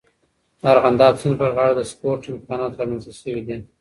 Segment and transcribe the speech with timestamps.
[0.61, 3.57] د ارغنداب سیند پر غاړه د سپورټ امکانات رامنځته سوي دي.